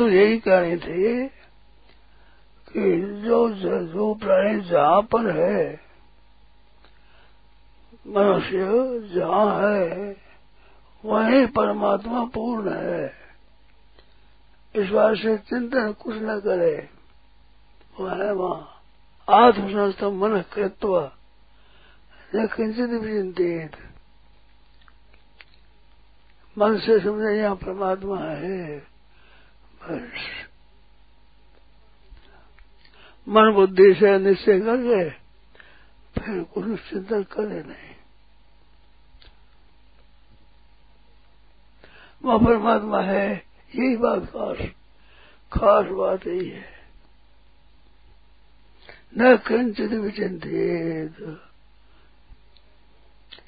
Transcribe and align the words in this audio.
तो 0.00 0.08
यही 0.08 0.38
कहनी 0.38 0.76
थी 0.76 1.28
कि 2.72 3.02
जो 3.22 3.50
जो 3.86 4.14
प्राणी 4.14 4.60
जहाँ 4.60 5.02
पर 5.02 5.30
है, 5.30 5.80
मनुष्य 8.06 8.58
जहाँ 9.14 9.62
है, 9.62 10.16
वही 11.04 11.46
परमात्मा 11.46 12.24
पूर्ण 12.24 12.72
है। 12.72 13.14
इस 14.76 14.88
बात 14.88 15.16
से 15.16 15.38
चिंतन 15.38 15.92
कुछ 15.92 16.16
न 16.16 16.40
करे। 16.40 16.88
वह 18.00 18.24
है 18.24 18.32
वहाँ। 18.32 18.68
आत्मसंस्थ 19.28 20.04
मन 20.04 20.44
कृत्व। 20.54 21.10
किंचित 22.34 22.90
भी 22.90 23.22
चिंतित। 23.22 23.72
मन 26.58 26.78
से 26.78 27.00
समझे 27.00 27.36
यहाँ 27.36 27.56
परमात्मा 27.56 28.18
है। 28.18 28.89
मन 33.28 33.52
बुद्धि 33.54 33.94
से 33.94 34.18
निश्चय 34.18 34.60
कर 34.60 34.76
गए 34.76 35.10
फिर 36.18 36.42
कुछ 36.42 36.80
चिंतन 36.80 37.22
करे 37.22 37.62
नहीं। 37.62 37.94
वह 42.24 42.46
परमात्मा 42.46 43.00
है, 43.00 43.34
यही 43.74 43.96
बात 43.96 44.24
खास 44.24 44.56
खास 45.52 45.86
बात 45.86 46.26
यही 46.26 46.48
है। 46.48 46.80
न 49.18 49.36
किंचित 49.36 50.14
चिंतित 50.14 51.40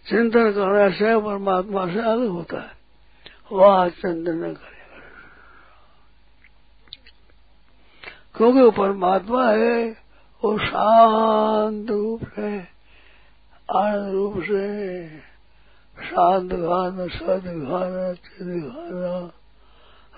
चिंतन 0.09 0.53
करने 0.53 0.97
से 0.97 1.20
परमात्मा 1.20 1.87
से 1.87 2.01
अलग 2.01 2.29
होता 2.29 2.61
है। 2.61 2.73
वह 3.53 3.89
चिंतन 3.89 4.45
न 4.45 4.55
क्योंकि 8.37 8.61
वो 8.61 8.71
परमात्मा 8.71 9.51
है, 9.51 9.91
वो 10.45 10.59
शांत 10.59 11.91
रूप 11.91 12.21
से 12.37 12.59
आनंद 13.75 14.13
रूप 14.13 14.43
से 14.43 15.09
शांत 16.05 16.53
घाना 16.53 17.07
सद 17.07 17.45
घाना 17.47 18.13
चिद 18.13 18.65
घाना 18.65 19.33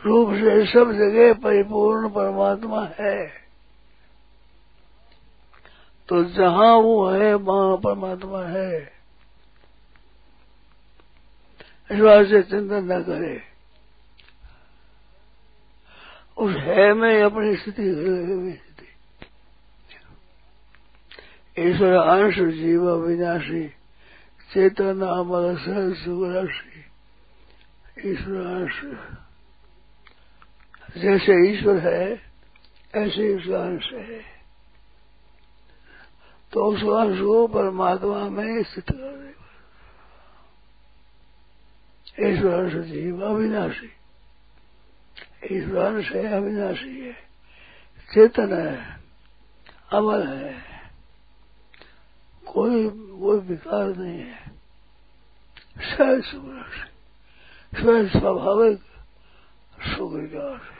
रूप 0.06 0.28
से 0.30 0.66
सब 0.66 0.92
जगह 0.92 1.32
परिपूर्ण 1.32 2.08
परमात्मा 2.08 2.88
है। 3.00 3.26
तो 6.08 6.24
जहाँ 6.24 6.74
वो 6.74 7.08
है, 7.08 7.34
वहाँ 7.34 7.76
परमात्मा 7.76 8.42
है। 8.44 8.92
इस 11.90 12.00
बात 12.00 12.26
से 12.26 12.42
चिंतन 12.42 12.92
न 12.92 13.02
करे। 13.02 13.53
उस 16.36 16.56
है 16.56 16.94
में 16.94 17.22
अपनी 17.22 17.56
स्थिति 17.56 17.82
स्थिति। 18.52 18.88
ईश्वर 21.58 21.92
अंश 21.92 22.34
जीव 22.34 22.90
विनाशी 22.90 23.68
चेतन 24.52 25.00
अमर 25.02 25.56
सुराशि 25.94 26.84
ईश्वर 28.10 28.40
अंश। 28.46 28.82
जैसे 30.96 31.52
ईश्वर 31.52 31.78
है, 31.78 32.20
ऐसे 32.94 33.36
उसका 33.36 33.58
अंश 33.58 33.92
है। 33.92 34.20
तो 36.52 36.64
उस 36.64 36.82
अंश 36.82 37.20
को 37.20 37.46
परमात्मा 37.46 38.28
में 38.28 38.62
स्थित 38.62 38.84
कर 38.90 39.34
ईश्वर 42.20 42.52
अंश 42.52 42.72
जीव 42.72 43.24
अविनाशी। 43.26 43.90
ईश्वर 45.52 46.00
है 46.00 46.26
अविनाशी 46.26 47.00
है। 47.00 47.12
चेतन 48.14 48.52
है, 48.54 49.00
अमर 49.92 50.26
है। 50.26 50.64
कोई 52.46 52.88
कोई 52.88 53.38
विकार 53.38 53.86
नहीं 53.86 54.18
है। 54.18 54.50
सहज 55.78 56.24
सुख 56.24 56.44
स्वयं 57.80 58.08
स्वाभाविक 58.08 58.78
सुख 59.82 60.12
विकार 60.12 60.50
है। 60.50 60.74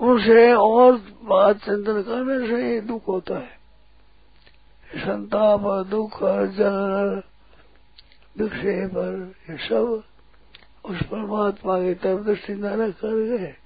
उनसे 0.00 0.52
और 0.52 0.96
बात 1.22 1.56
चिंतन 1.56 2.02
करने 2.02 2.48
से 2.48 2.74
ही 2.74 2.80
दुख 2.80 3.08
होता 3.08 3.38
है। 3.38 3.58
संताप, 4.96 5.86
दुख 5.86 6.18
जल 6.22 7.22
विक्षेप, 8.38 8.92
ये 9.50 9.68
सब 9.68 10.07
उस 10.88 11.02
परमात्मा 11.02 11.78
की 11.78 11.94
तरफ़ 11.94 12.20
दृष्टि 12.20 12.54
न 12.54 12.90
कर 12.90 13.38
गए 13.38 13.56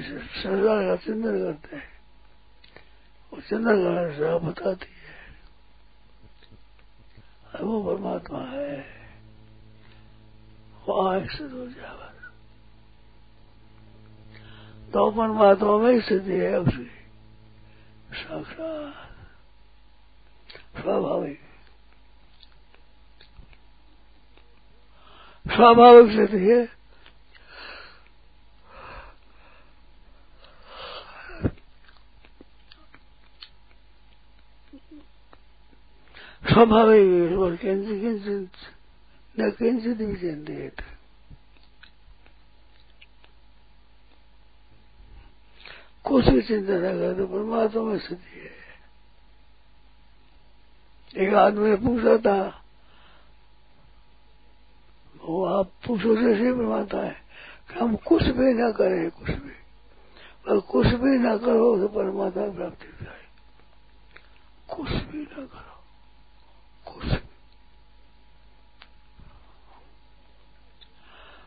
संसार 0.00 0.86
का 0.86 0.96
चिंतन 0.96 1.44
करते 1.44 1.76
हैं। 1.76 1.88
वो 3.32 3.40
चिंतन 3.40 3.84
करने 3.84 4.16
से 4.16 4.28
आप 4.28 4.42
बताती 4.42 4.86
है। 4.86 5.00
वो 7.64 7.94
परमात्मा 7.94 8.38
है। 8.38 8.86
वो 10.86 11.06
आँख 11.06 11.40
हो 11.40 11.66
जावा 11.66 12.06
तो 14.92 15.10
परमात्मा 15.10 15.78
में 15.78 16.00
स्थिति 16.00 16.32
है 16.32 16.60
उसकी 16.60 16.90
साक्षात। 18.14 18.94
स्वाभाविक। 20.82 21.49
स्वाभाविक 25.50 26.12
स्थिति 26.12 26.38
है। 26.40 26.64
स्वाभाविक 36.44 37.60
किंचित 37.60 38.00
किंचित 38.00 38.52
न 39.34 39.50
किंचित 39.58 39.98
चिंतित 40.20 40.82
कुछ 46.04 46.28
भी 46.28 46.40
चिंता 46.42 46.74
न 46.74 46.80
करे 46.80 47.14
तो 47.14 47.26
परमात्मा 47.26 47.82
में 47.82 47.98
स्थिति 47.98 48.40
है। 48.40 48.58
एक 51.16 51.34
आदमी 51.36 51.68
ने 51.70 51.76
पूछा 51.76 52.16
था 52.18 52.38
वो 55.30 55.44
आप 55.46 55.70
पूछो 55.86 56.14
जैसे 56.16 56.52
परमात्मा 56.52 57.00
है 57.00 57.16
कि 57.70 57.78
हम 57.80 57.96
कुछ 57.96 58.22
भी 58.22 58.52
ना 58.54 58.70
करें, 58.70 59.10
कुछ 59.10 59.30
भी। 59.30 59.52
और 60.48 60.60
कुछ 60.60 60.86
भी 60.86 61.18
ना 61.18 61.36
करो 61.36 61.76
तो 61.78 61.88
परमात्मा 61.88 62.44
प्राप्ति 62.50 62.86
हो 62.86 63.04
जाए। 63.04 63.24
कुछ 64.68 64.90
भी 65.10 65.22
ना 65.22 65.44
करो, 65.46 65.78
कुछ 66.86 67.04
भी। 67.04 67.28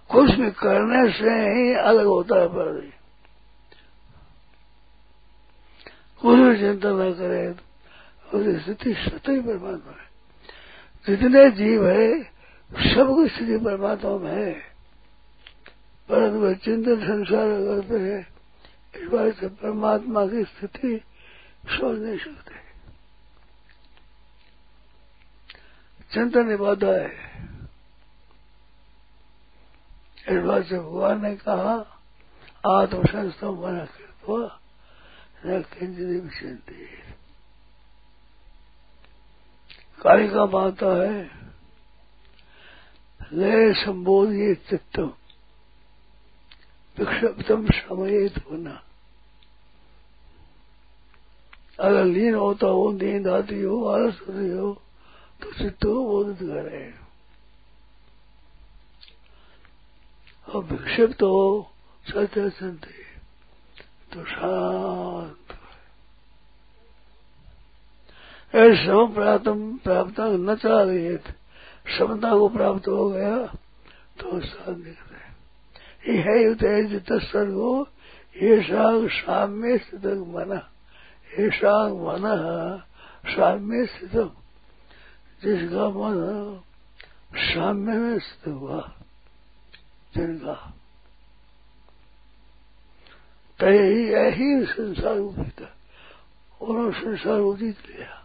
कुछ 0.09 0.31
भी 0.31 0.51
करने 0.51 1.11
से 1.11 1.33
ही 1.49 1.73
अलग 1.73 2.05
होता 2.05 2.35
है 2.35 2.47
पर 2.47 2.81
कुछ 6.21 6.39
भी 6.39 6.57
चिंता 6.57 6.89
न 6.89 7.13
करे, 7.13 7.47
उसकी 8.33 8.59
स्थिति 8.59 8.93
सतही 8.93 9.39
परमात्मा 9.39 9.91
है। 9.91 10.11
जितने 11.07 11.49
जीव 11.51 11.87
है 11.87 12.32
सबकी 12.73 13.29
स्थिति 13.29 13.57
परमात्मा 13.57 14.17
में 14.17 14.45
है। 14.45 14.53
परंतु 16.09 16.39
वह 16.39 16.53
चिंतन 16.53 16.95
संसार 16.95 17.47
करते 17.47 17.99
हैं। 17.99 18.33
इस 18.95 19.09
बात 19.09 19.39
से 19.39 19.47
परमात्मा 19.47 20.25
की 20.25 20.43
स्थिति 20.43 21.01
सोच 21.65 21.99
नहीं 21.99 22.17
सकते 22.17 22.63
चिंतन 26.13 26.57
बाधा 26.57 26.87
है। 26.87 27.33
इस 30.29 30.43
बात 30.43 30.65
से 30.65 30.79
भगवान 30.79 31.21
ने 31.21 31.35
कहा 31.35 32.01
आत्मसंस्था 32.65 33.51
मना 33.51 33.85
कृत्वा 33.85 34.59
न 35.45 35.61
किंचित 35.61 36.39
चिंती 36.39 36.85
कालिका 40.01 40.45
माता 40.45 41.03
है। 41.03 41.42
लय 43.33 43.73
संबोधिए 43.73 44.55
चित्तम। 44.69 45.11
विक्षिप्तम 46.97 47.65
समय 47.67 48.25
होना 48.41 48.81
अगर 51.79 52.03
लीन 52.05 52.35
होता 52.35 52.67
हो, 52.67 52.91
नींद 52.91 53.27
आती 53.27 53.61
हो, 53.61 53.83
आलस 53.85 54.19
होती 54.21 54.49
हो 54.49 54.73
तो 55.41 55.51
चित्त 55.51 55.83
को 55.83 56.03
बोधित 56.05 56.37
करे। 56.41 56.93
और 60.47 60.63
विक्षिप्त 60.63 61.23
हो, 61.23 61.71
सत्य 62.05 62.49
संते 62.49 63.01
तो 64.13 64.23
शांत 64.25 65.57
ऐसा 68.53 69.05
प्राप्त 69.13 69.47
प्राप्त 69.83 70.19
न 70.19 70.55
चाह 70.55 70.83
है 71.87 71.95
क्षमता 71.95 72.37
को 72.37 72.49
प्राप्त 72.49 72.87
हो 72.87 73.09
गया 73.09 73.45
तो 74.19 74.39
कर 74.39 74.83
यह 76.09 76.53
तेज 76.53 77.05
तत्सर्गो 77.05 77.87
ये 78.43 78.63
शाग 78.63 79.09
साम्य 79.09 79.77
स्थित 79.77 80.05
मन। 80.05 80.61
ये 81.39 81.51
शाग 81.51 81.91
मन 81.93 82.23
साम्य 83.35 83.85
स्थित 83.85 84.11
जिसका 85.43 85.89
मन 85.89 86.61
साम्य 87.35 87.93
में 87.93 88.19
स्थित 88.19 88.53
हुआ, 88.53 88.93
जिनका। 90.15 90.73
तय 93.59 93.77
ही 93.77 94.11
यही 94.13 94.65
संसार 94.65 95.17
उदित 95.17 95.67
उन्होंने 96.61 96.99
संसार 96.99 97.39
उदित 97.39 97.77
लिया 97.89 98.22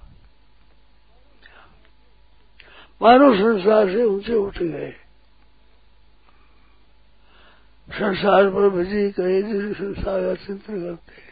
मानव 3.03 3.35
संसार 3.35 3.89
से 3.89 4.05
ऊँचे 4.05 4.35
उठ 4.35 4.59
गए। 4.59 4.93
संसार 7.91 8.51
पर 8.51 8.69
भजी 8.69 9.11
कहे 9.11 9.43
जिस 9.43 9.77
संसार 9.77 10.21
का 10.21 10.35
चिंतन 10.35 10.83
करते 10.83 11.29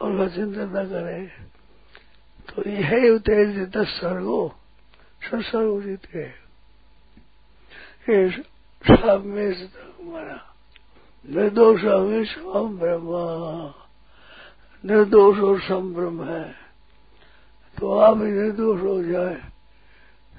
और 0.00 0.18
का 0.18 0.28
चिंतन 0.28 0.60
न 0.60 0.84
करे। 0.84 1.26
तो 2.48 2.70
यह 2.70 3.18
तेज 3.18 3.68
दस 3.68 3.86
सर्गो। 3.86 4.54
संसार 5.24 5.62
उदित 5.62 6.14
है। 6.14 6.42
सब 8.86 9.22
में 9.26 9.50
मना 10.02 10.54
निर्दोष 11.30 11.84
विश्वम 11.84 12.78
ब्रह्मा। 12.78 13.74
निर्दोष 14.84 15.38
और 15.38 15.60
संभ्रम 15.60 16.24
है। 16.24 16.61
तो 17.78 17.98
आप 17.98 18.16
ही 18.16 18.30
निर्दोष 18.30 18.80
हो 18.80 19.02
जाए 19.02 19.34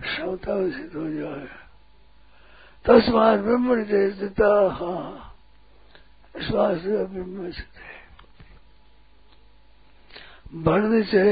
क्षमता 0.02 0.70
सिद्ध 0.72 0.96
हो 0.96 1.10
जाए। 1.10 1.48
तस्मात 2.86 3.40
ब्रह्म 3.40 3.84
देता 3.84 4.70
हाँ। 4.72 5.36
इस 6.38 6.48
बात 6.48 6.78
से 6.78 7.06
ब्रह्म 7.06 7.52
स्थित 7.52 7.78
है। 7.78 7.94
बढ़ने 10.64 11.04
से 11.04 11.24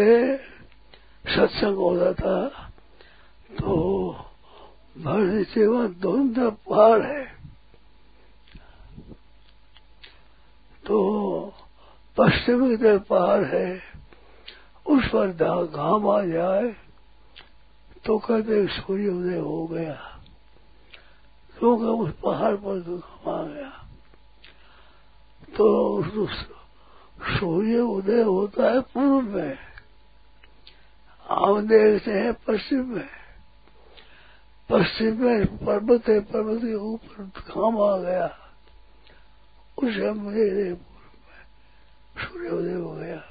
सत्संग 1.27 1.75
होता 1.75 2.13
था 2.13 2.69
तो 3.59 3.73
बढ़ने 4.97 5.43
से 5.43 5.67
वहाँ 5.67 5.93
दोनों 5.93 6.51
पहाड़ 6.51 7.01
है। 7.01 7.25
तो 10.85 10.97
पश्चिम 12.17 12.69
की 12.69 12.77
तरफ़ 12.77 13.01
पहाड़ 13.01 13.43
है। 13.45 13.90
उस 14.91 15.07
पर 15.07 15.27
घाम 15.65 16.09
आ 16.09 16.21
जाए 16.21 16.75
तो 18.05 18.17
कहते 18.17 18.67
सूर्य 18.67 19.07
उदय 19.07 19.37
हो 19.37 19.67
गया। 19.67 19.93
क्योंकि 21.59 21.83
उस 21.83 22.11
पहाड़ 22.23 22.55
पर 22.55 22.81
तो 22.81 22.97
घाम 22.97 23.35
आ 23.35 23.43
गया। 23.43 23.69
तो 25.57 26.03
सूर्य 27.39 27.79
उदय 27.79 28.21
होता 28.21 28.63
है 28.63 28.79
पूर्व 28.79 29.21
में। 29.21 29.57
हम 31.29 31.67
देखते 31.67 32.11
हैं 32.11 32.33
पश्चिम 32.33 32.95
में। 32.95 33.07
पश्चिम 34.69 35.23
में 35.23 35.45
पर्वत 35.45 36.09
है, 36.09 36.19
पर्वत 36.19 36.61
के 36.61 36.75
ऊपर 36.75 37.23
घाम 37.23 37.81
आ 37.81 37.97
गया। 37.97 38.37
उसे 39.77 40.11
मुझे 40.11 40.73
पूर्व 40.73 41.17
में 41.27 41.47
सूर्योदय 42.27 42.73
हो 42.73 42.91
गया। 42.91 43.23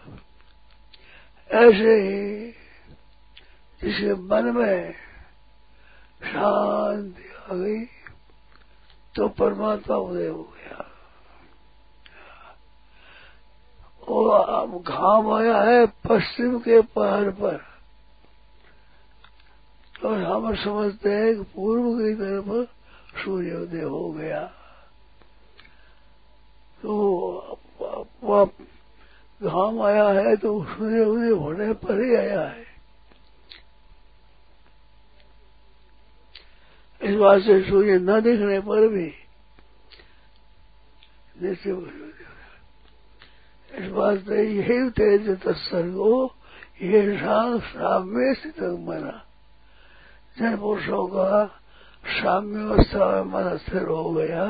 ऐसे 1.51 1.95
ही 2.01 2.51
जिसके 3.81 4.15
मन 4.15 4.45
में 4.45 4.93
शांति 6.23 7.25
आ 7.51 7.55
गई 7.55 7.85
तो 9.15 9.29
परमात्मा 9.29 9.97
उदय 9.97 10.29
हो 10.29 10.43
गया। 10.43 10.87
और 14.09 14.49
अब 14.49 14.83
घाम 14.83 15.33
आया 15.33 15.63
है 15.63 15.87
पश्चिम 15.87 16.59
के 16.59 16.81
पहाड़ 16.81 17.31
पर। 17.31 17.59
और 20.05 20.23
हम 20.23 20.55
समझते 20.57 21.13
हैं 21.13 21.37
कि 21.37 21.43
पूर्व 21.43 21.83
की 21.83 22.15
तरफ़ 22.15 22.67
सूर्योदय 23.25 23.83
हो 23.83 24.13
गया। 24.13 24.45
तो 26.83 27.61
घाम 29.41 29.81
आया 29.83 30.09
है 30.11 30.35
तो 30.37 30.51
सूर्योदय 30.65 31.31
होने 31.33 31.73
पर 31.75 32.01
ही 32.01 32.15
आया 32.17 32.41
है। 32.41 32.65
इस 37.01 37.15
बात 37.17 37.41
से 37.43 37.61
सूर्य 37.63 37.99
न 37.99 38.21
दिखने 38.21 38.59
पर 38.61 38.89
भी 38.89 39.09
जैसे 41.37 41.71
इस 43.71 43.91
बात 43.91 44.19
से 44.19 44.43
यही 44.45 44.91
तेज 44.91 45.29
तत्सर्गो 45.43 46.13
ये 46.83 47.01
साम्य 47.17 48.35
स्थित 48.35 48.61
मना। 48.81 49.17
जन 50.37 50.57
पुरुषों 50.57 51.07
का 51.09 51.47
साम्य 52.05 52.61
अवस्था 52.63 53.07
में 53.07 53.33
मन 53.33 53.57
स्थिर 53.59 53.89
हो 53.89 54.11
गया। 54.13 54.45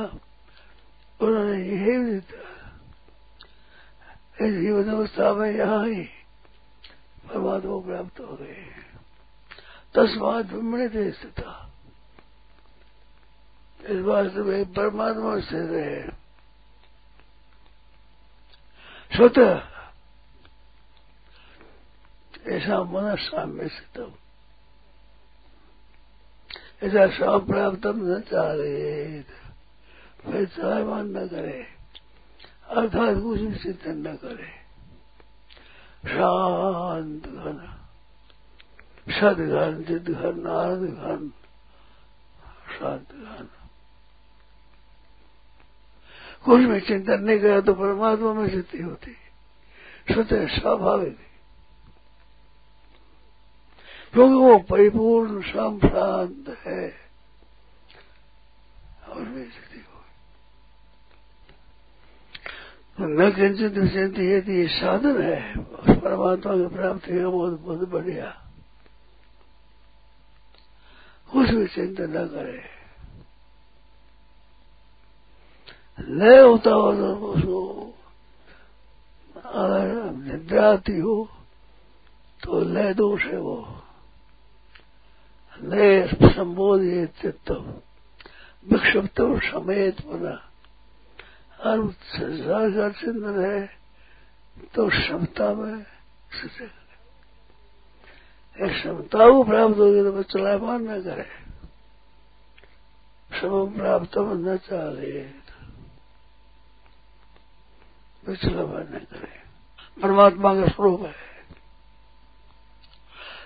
उन्होंने 1.21 1.59
यही 1.59 2.21
इस 4.41 4.53
जीवन 4.55 4.89
अवस्था 4.89 5.33
में 5.35 5.51
यहाँ 5.51 5.87
ही 5.87 6.03
परमात्मा 7.29 7.77
प्राप्त 7.87 8.21
हो। 8.21 8.37
गए 8.37 8.63
तस्मात 9.95 10.45
ब्रह्मण 10.47 10.89
स्थित 11.13 11.41
इस 13.81 14.01
बात 14.05 14.27
से 14.27 14.65
परमात्मा 14.77 15.39
स्थित 15.41 15.71
है 15.71 15.93
स्वतः 19.11 19.53
ऐसा 22.49 22.83
मन 22.85 23.15
साम्य 23.21 23.69
स्थित 23.69 23.97
ऐसा 26.83 27.07
स्वाम 27.17 27.41
प्राप्त 27.47 27.87
न 27.87 28.21
चाहे 28.21 29.23
फिर 30.23 30.47
चाहवान 30.47 31.07
न 31.17 31.27
करे। 31.29 31.80
अर्थात 32.71 33.17
कुछ 33.23 33.41
चिंतन 33.63 34.09
न 34.09 34.17
करे। 34.17 34.49
शांत 36.07 37.27
घन। 37.27 37.59
सदघन 39.09 39.85
चिद 39.85 40.09
घन 40.11 40.47
आनंद 40.47 40.91
घन। 40.91 41.33
शांत 42.79 43.13
घन। 43.13 43.49
कुछ 46.45 46.61
भी 46.61 46.81
चिंतन 46.81 47.21
नहीं 47.21 47.41
करे 47.41 47.61
तो 47.63 47.75
परमात्मा 47.75 48.33
में 48.33 48.49
स्थिति 48.49 48.83
होती। 48.83 49.17
स्वतः 50.13 50.47
स्वाभाविक 50.47 51.19
क्योंकि 54.13 54.35
वो 54.35 54.59
परिपूर्ण 54.59 55.43
शाम 55.43 55.79
शांत 55.79 56.57
है। 56.67 56.95
और 59.09 59.25
भी 59.25 59.45
स्थिति 59.45 59.81
हो 59.81 60.01
न 63.01 63.31
किंचित 63.31 63.73
विचिंती 63.73 64.33
यदि 64.33 64.53
ये 64.53 64.67
साधन 64.69 65.23
है। 65.23 65.55
उस 65.55 65.97
परमात्मा 65.97 66.57
की 66.57 66.67
प्राप्ति 66.75 67.19
का 67.21 67.29
बहुत 67.29 67.61
बहुत 67.61 67.89
बढ़िया। 67.89 68.27
कुछ 71.33 71.51
भी 71.51 71.67
चिंतन 71.67 72.11
न 72.11 72.27
करे। 72.27 72.61
लय 76.09 76.41
होता 76.41 76.71
हो 76.71 76.93
तो 76.93 77.15
उसको 77.17 77.95
अगर 79.37 80.11
निद्रा 80.13 80.71
आती 80.73 80.99
हो 80.99 81.29
तो 82.45 82.61
लय 82.61 82.95
दोष 82.95 83.25
है 83.25 83.39
वो। 83.39 83.57
लय 85.63 86.07
संबोधित 86.25 87.11
चित्त 87.23 87.51
विक्षिप्त 88.67 89.21
समेत 89.45 90.07
बना 90.07 90.50
और 91.61 91.95
का 92.73 92.89
चिंतन 92.91 93.45
है 93.45 93.59
तो 94.75 94.89
क्षमता 94.89 95.53
में 95.55 95.83
क्षमता 98.61 99.31
को 99.31 99.43
प्राप्त 99.45 99.79
होगी 99.79 100.03
तो 100.03 100.23
चलायमान 100.23 100.83
न 100.83 101.03
करे। 101.03 101.27
सब 103.41 103.75
प्राप्त 103.77 104.19
न 104.19 104.57
चाहे 104.57 105.21
विचलावन 108.29 108.83
न 108.83 109.07
करे। 109.11 109.33
परमात्मा 110.03 110.55
का 110.55 110.67
स्वरूप 110.69 111.03
है। 111.03 111.13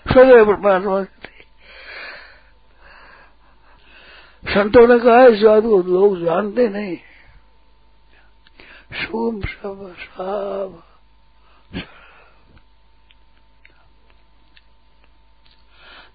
सदैव 0.06 0.44
परमात्मा 0.46 1.02
संतों 4.44 4.86
ने 4.88 4.98
कहा 4.98 5.24
इस 5.26 5.42
बात 5.42 5.62
को 5.62 5.82
लोग 5.82 6.24
जानते 6.24 6.68
नहीं। 6.68 6.96
शुभ 8.94 9.46
सब 9.46 9.96
साब 9.98 10.82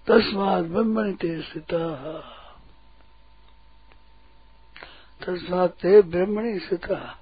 तस्मात 0.06 0.64
ब्रह्मण 0.64 1.12
ते 1.12 1.42
स्थिता। 1.42 1.94
तस्मात 5.26 5.70
ते 5.70 6.02
ब्रह्मणी 6.02 6.58
स्थिता। 6.58 7.18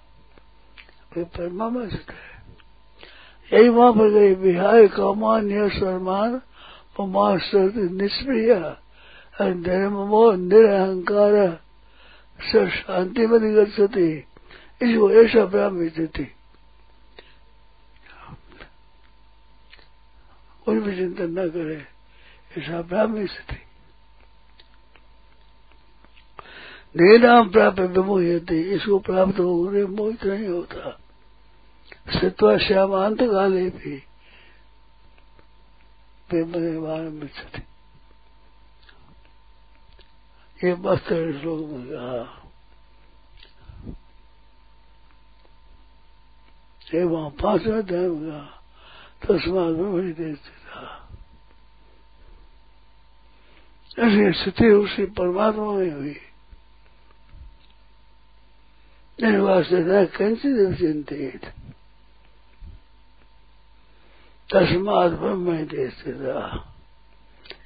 वे 1.17 1.25
परमात्मा 1.25 1.89
स्थित 1.89 2.11
है। 2.11 2.29
यही 3.53 3.69
वहाँ 3.69 3.93
पर 3.93 4.11
गई 4.11 4.35
विहाय 4.35 4.89
कामान्य 4.89 5.69
स्वरमान 5.69 6.43
मास्टर 7.01 7.73
निष्प्रिय 7.75 8.77
निर्ममो 9.41 10.33
निरहंकार, 10.33 11.61
स 12.43 12.71
शांति 12.71 13.27
में 13.27 13.57
गति 13.57 14.25
इसको 14.81 15.11
ऐसा 15.13 15.45
ब्राह्मी 15.45 15.89
स्थिति 15.89 16.25
कोई 20.67 20.81
भी 20.81 20.97
चिंतन 20.97 21.39
न 21.39 21.49
करे 21.51 21.77
ऐसा 22.59 22.83
ब्राह्मी 22.83 23.27
स्थिति 23.27 23.67
नाम 27.19 27.49
प्राप्त 27.51 27.81
विमोहती 27.81 28.61
इसको 28.75 28.99
प्राप्त 28.99 29.39
होने 29.39 29.85
मोहित 29.87 30.25
नहीं 30.25 30.47
होता 30.49 30.91
सित्वा 32.11 32.57
श्याम 32.59 32.93
अंत 32.97 33.23
काले 33.23 33.69
भी 33.71 33.97
में 36.33 37.27
स्थिति 37.27 37.63
ये 40.59 40.75
मस्त 40.75 41.09
श्लोक 41.09 41.69
में 41.69 41.87
कहा 41.87 42.48
वहाँ 46.97 47.31
पांचवा 47.31 47.79
अध्याय 47.79 48.09
में 48.09 48.31
कहा 48.31 48.63
तस्मात 49.27 49.75
में 49.77 49.93
बड़ी 49.93 50.13
देर 50.13 50.37
था 50.37 51.09
ऐसी 53.99 54.41
स्थिति 54.41 54.69
उसी 54.69 55.05
परमात्मा 55.05 55.73
में 55.73 55.93
हुई। 55.93 56.17
निर्वासिता 59.23 60.05
कंसित 60.05 60.79
चिंतित 60.79 61.45
तस्मात 64.55 65.11
ब्रह्म 65.11 65.67
स्थिता 65.91 66.65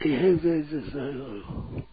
यही 0.06 0.36
करो 0.36 1.91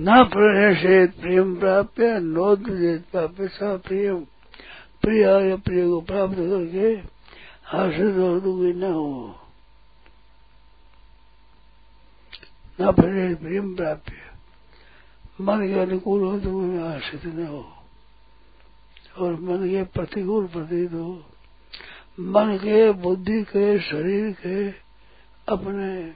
न 0.00 0.24
प्रणेषेत 0.24 1.20
प्रियम 1.20 1.56
प्राप्य 1.56 2.18
नोद्वेत 2.18 3.04
प्राप्य, 3.12 3.48
स 3.48 3.58
प्रियम 3.62 4.18
प्रिय। 5.02 5.20
या 5.20 5.56
प्रिय 5.56 5.86
को 5.86 6.00
प्राप्त 6.00 6.34
करके 6.34 6.88
हर्षित 7.66 8.16
और 8.16 8.40
दुखी 8.40 8.72
न 8.72 8.82
हो। 8.82 9.36
न 12.80 12.92
प्रणेष 12.92 13.38
प्रियम 13.38 13.74
प्राप्य। 13.74 14.12
मन 15.40 15.66
के 15.66 15.80
अनुकूल 15.80 16.22
हो 16.22 16.40
तो 16.40 16.60
में 16.60 16.88
आश्रित 16.88 17.34
न 17.34 17.46
हो। 17.46 17.72
और 19.18 19.40
मन 19.40 19.68
के 19.68 19.82
प्रतिकूल 19.82 20.46
प्रतीत 20.46 20.92
हो। 20.92 21.24
मन 22.20 22.56
के, 22.56 22.92
बुद्धि 22.92 23.42
के, 23.42 23.78
शरीर 23.78 24.32
के 24.32 24.70
अपने 25.48 26.12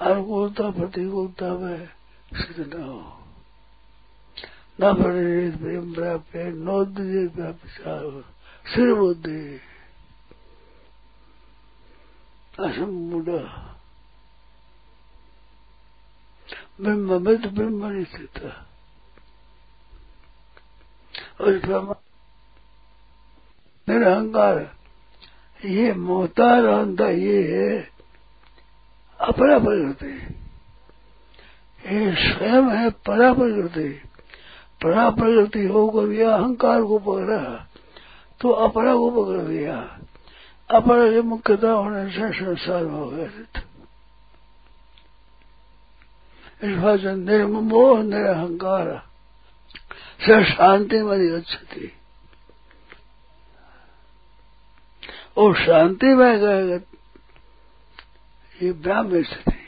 अनुकूलता, 0.00 0.70
प्रतिकूलता 0.70 1.58
में 1.58 1.88
स्थित 2.32 2.74
न 2.74 2.82
हो। 2.82 2.98
परिणित 4.94 5.54
प्रेम 5.58 5.92
प्राप्य 5.94 6.44
नोद्य 6.52 7.26
प्राप्त 7.28 7.66
सिर 8.66 8.94
बुद्धि 8.94 9.60
असम 12.60 12.90
मूढ़ 13.10 13.30
ब्रह्म 16.80 17.18
मृत 17.24 17.46
ब्रह्म 17.46 18.04
स्थित 18.04 18.38
निरहंकार 23.88 24.58
ये 25.62 25.92
मोहतार 25.92 26.64
अंधा 26.64 27.08
ये 27.08 27.38
है। 27.52 27.70
अपरा 29.20 29.58
प्रकृति 29.58 30.39
ये 31.90 32.14
स्वयं 32.14 32.70
है 32.76 32.90
परा 32.90 33.32
प्रकृति 33.32 33.88
परा 34.82 35.10
प्रकृति 35.10 35.66
होकर 35.66 36.12
यह 36.12 36.30
अहंकार 36.30 36.82
को 36.82 36.98
पकड़ा 36.98 37.66
तो 38.40 38.50
अपरा 38.50 38.94
को 38.94 39.10
पकड़ 39.10 39.42
दिया 39.48 39.76
अपरा 40.70 41.10
के 41.10 41.22
मुख्यता 41.22 41.70
होने 41.70 42.10
से 42.10 42.32
संसार 42.32 42.84
में 42.84 42.98
हो 42.98 43.06
गया 43.06 43.28
इस 46.64 46.76
भाषण 46.76 47.16
निर्मोह 47.16 48.02
निरहंकार 48.02 49.02
से 50.20 50.44
शांति 50.44 51.02
मरी 51.02 51.28
अच्छी 51.28 51.92
और 55.36 55.54
शांति 55.56 56.06
में 56.06 56.38
गए 56.38 56.80
ये 58.62 58.72
ब्राह्मण 58.72 59.22
स्थिति। 59.22 59.59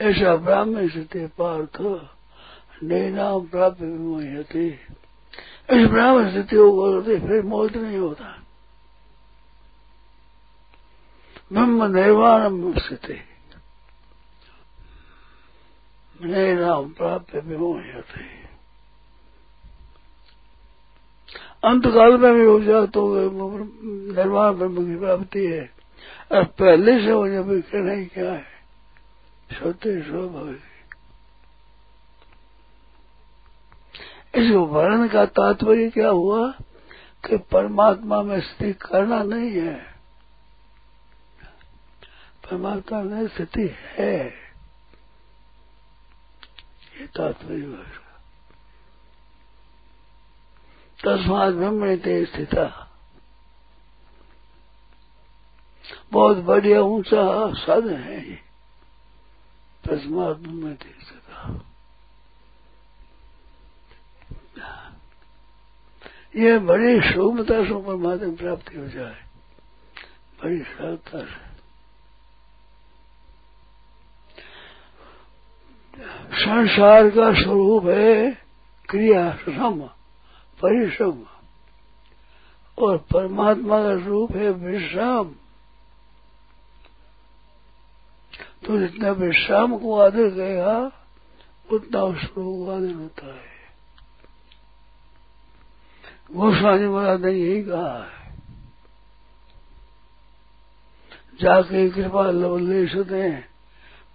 ऐसा 0.00 0.34
ब्राह्मण 0.36 0.88
स्थिति 0.88 1.26
पार्थ 1.38 1.80
नाम 3.10 3.46
प्राप्त 3.46 3.80
विमोहती 3.80 4.66
इस 4.68 5.86
ब्राह्मण 5.88 6.30
स्थिति 6.30 6.56
को 6.56 6.70
करते 6.82 7.18
फिर 7.20 7.42
मोहित 7.42 7.76
नहीं 7.76 7.98
होता। 7.98 8.30
ब्रह्म 11.52 11.84
निर्वाण 11.94 12.72
स्थिति 12.78 13.20
नाम 16.56 16.90
प्राप्त 16.92 17.34
विमोहती 17.36 18.26
अंत 21.64 21.86
काल 21.86 22.16
में 22.16 22.34
भी 22.34 22.44
हो 22.44 22.58
जाए 22.60 22.86
तो 22.86 23.02
निर्वाण 24.14 24.54
ब्रह्म 24.54 24.84
की 24.86 24.98
प्राप्ति 24.98 25.46
है। 25.46 25.62
पहले 26.32 26.98
से 27.00 27.10
हो 27.10 27.28
जाए 27.28 27.42
ही 27.90 28.04
क्या 28.06 28.32
है। 28.32 28.53
सोते 29.50 30.00
स्वभाव 30.02 30.54
इस 34.34 34.50
वर्ण 34.68 35.08
का 35.08 35.24
तात्पर्य 35.32 35.90
क्या 35.90 36.08
हुआ 36.10 36.46
कि 37.24 37.36
परमात्मा 37.52 38.22
में 38.22 38.40
स्थिति 38.40 38.72
करना 38.82 39.22
नहीं 39.22 39.50
है 39.50 39.74
परमात्मा 42.44 43.02
में 43.02 43.26
स्थिति 43.28 43.68
है 43.88 44.16
ये 46.94 47.06
तात्पर्य 47.16 47.84
तस्मात 51.00 51.54
ब्रह्म 51.54 51.96
ते 51.96 52.24
स्थिता 52.24 52.66
बहुत 56.12 56.36
बढ़िया 56.44 56.80
ऊँचा 56.80 57.22
साधन 57.56 57.96
है 57.96 58.18
ये 58.30 58.43
तस्मात 59.84 60.38
में 60.38 60.74
देख 60.74 60.98
सका 61.02 61.62
ये 66.36 66.58
बड़ी 66.58 67.00
सुगमता 67.00 67.64
से 67.64 67.74
परमात्मा 67.82 68.36
प्राप्ति 68.36 68.78
हो 68.78 68.86
जाए, 68.88 69.16
बड़ी 70.42 70.60
सरलता 70.62 71.18
से। 71.18 71.42
संसार 76.34 77.10
का 77.10 77.32
स्वरूप 77.42 77.84
है 77.84 78.30
क्रिया 78.88 79.30
श्रम 79.36 79.80
परिश्रम 80.60 81.22
और 82.78 82.96
परमात्मा 83.12 83.78
का 83.82 83.92
रूप 84.04 84.32
है 84.32 84.50
विश्राम 84.50 85.34
तो 88.66 88.78
जितना 88.78 89.10
विश्राम 89.10 89.78
को 89.78 90.00
आदर 90.00 90.28
गया 90.30 90.90
उतना 91.72 92.02
उस 92.02 92.20
स्वरूप 92.20 92.68
आदर 92.68 92.92
होता 92.92 93.26
है। 93.26 93.54
गोस्वामी 96.32 96.88
महाराज 96.88 97.24
ने 97.24 97.32
यही 97.32 97.62
कहा 97.62 98.04
है। 98.04 98.34
जाके 101.40 101.90
कृपा 101.90 102.30
लवले 102.30 102.86
सुने 102.86 103.44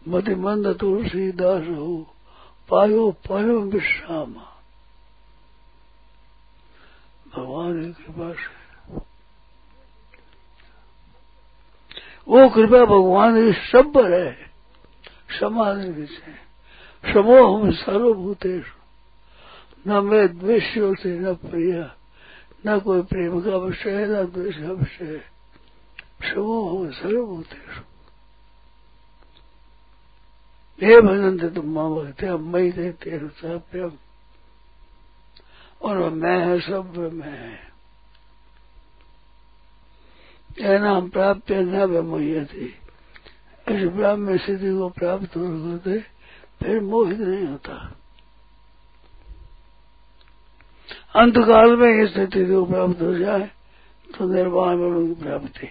मति 0.08 0.36
मंद 0.36 0.78
तुलसी 0.80 1.32
दास 1.32 1.64
हो, 1.64 2.16
पायो 2.70 3.12
परम 3.12 3.70
विश्राम। 3.70 4.34
भगवान 7.36 7.94
की 7.94 8.04
कृपा 8.04 8.34
से 8.34 8.59
वो 12.30 12.50
कृपा 12.50 12.86
भगवान 12.86 13.36
की 13.36 13.54
सब 13.72 13.94
पर 13.94 14.12
है। 14.14 14.38
समाधि 15.40 15.90
विषय 15.90 17.14
समो 17.14 17.48
हम 17.48 17.72
सर्वभूतेश 17.72 18.66
न 19.88 19.92
मैं 19.92 20.40
द्वेष्यों 20.40 20.96
से 20.96 21.20
न 21.20 21.34
प्रिय। 21.34 21.92
न 22.68 22.80
कोई 22.80 23.02
प्रेम 23.02 23.42
का 23.42 23.58
विषय 23.58 23.90
है, 23.90 24.08
न 24.08 24.26
द्वेष 24.26 24.58
का 24.58 24.72
विषय 24.72 25.06
है। 25.06 25.20
समो 26.34 26.78
हम 26.78 26.92
सर्वभूतेश 26.92 27.82
हे 30.82 31.02
भजन 31.02 31.40
थे 31.40 31.50
तुम 31.50 31.66
माँ 31.66 31.90
हम 32.28 32.52
मई 32.52 32.72
तेरु 32.72 33.30
प्रेम। 33.44 33.92
और 35.82 36.10
मैं 36.10 36.40
है, 36.46 36.60
सब 36.60 36.98
मैं 37.14 37.40
है 37.40 37.69
नाम 40.80 41.10
प्राप्त 41.10 41.52
न 41.52 41.84
वे 41.84 42.02
थी। 42.46 42.66
इस 43.68 43.90
ब्राह्मण 43.90 44.38
स्थिति 44.38 44.78
को 44.78 44.90
प्राप्त 44.90 45.38
हो 45.38 45.48
करते 45.48 46.00
फिर 46.64 46.80
मोहित 46.82 47.20
नहीं 47.20 47.48
होता। 47.48 47.96
अंतकाल 51.16 51.76
में 51.76 52.04
इस 52.04 52.14
स्थिति 52.14 52.46
को 52.46 52.66
प्राप्त 52.66 53.02
हो 53.02 53.14
जाए 53.14 53.52
तो 54.18 54.34
निर्वाण 54.34 54.76
में 54.76 55.16
की 55.16 55.24
प्राप्ति। 55.24 55.68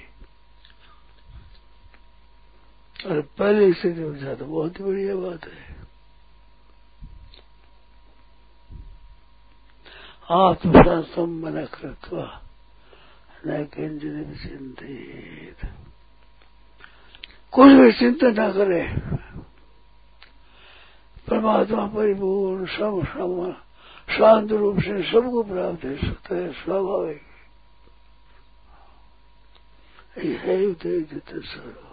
और 3.06 3.20
पहले 3.20 3.72
स्थिति 3.72 4.02
हो 4.02 4.14
जाए 4.14 4.36
तो 4.36 4.44
बहुत 4.44 4.80
ही 4.80 4.84
बढ़िया 4.84 5.16
बात 5.16 5.44
है। 5.44 5.76
आत्मसंसम 10.30 11.40
मन 11.42 11.64
कृत्वा। 11.64 12.47
कुछ 17.52 17.72
भी 17.72 17.92
चिंता 17.92 18.26
न 18.26 18.52
करे। 18.52 18.96
परमात्मा 21.28 21.86
परिपूर्ण 21.86 22.66
सम 22.66 23.04
सम 23.04 23.52
शांत 24.18 24.52
रूप 24.52 24.80
से 24.80 25.02
सबको 25.02 25.42
प्राप्त 25.42 25.84
है 25.84 25.96
स्वतः 25.96 26.52
स्वाभाविक। 26.52 27.22
है 30.18 31.40
सर्व। 31.40 31.88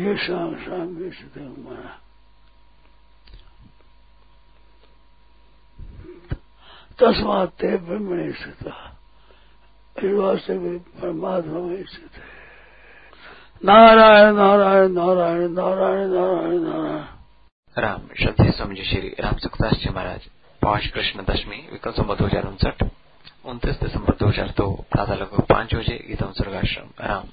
ये 0.00 0.16
शाम 0.16 0.56
शाम 0.56 0.94
भी 0.94 1.10
माना 1.62 2.00
तस्मात 6.98 7.64
ब्रह्मणे 7.64 8.32
इस 10.04 10.46
परमात्मा 11.02 11.60
में 11.60 11.84
स्थित 11.84 12.16
है। 12.16 12.28
नारायण 13.64 14.34
नारायण 14.34 14.92
नारायण 14.92 15.52
नारायण 15.52 16.10
नारायण 16.10 16.60
नारायण। 16.60 17.04
राम, 17.76 18.00
श्रद्धे 18.18 18.50
स्वामी 18.50 18.84
श्री 18.84 19.08
राम 19.20 19.36
सुखदास 19.36 19.72
जी 19.72 19.90
महाराज। 19.90 20.28
पाँच 20.62 20.86
कृष्ण 20.86 21.24
दशमी 21.24 21.56
विक्रम 21.72 21.92
संबत 21.92 22.18
दो 22.18 22.26
हज़ार 22.26 22.46
उनसठ। 22.46 22.82
उनतीस 23.44 23.80
दिसंबर 23.80 24.14
दो 24.14 24.26
हज़ार 24.26 24.54
दो, 24.56 24.84
प्रातः 24.92 25.14
लगभग 25.14 25.40
पाँच 25.40 25.74
बजे 25.74 26.04
गीतम 26.08 26.32
स्वर्गाश्रम 26.32 27.04
राम। 27.04 27.24